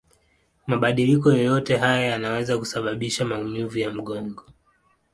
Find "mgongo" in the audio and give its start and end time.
3.91-4.43